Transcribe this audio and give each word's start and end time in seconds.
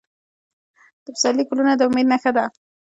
د 1.03 1.05
پسرلي 1.15 1.43
ګلونه 1.49 1.73
د 1.75 1.81
امید 1.87 2.07
نښه 2.11 2.31
ده. 2.37 2.45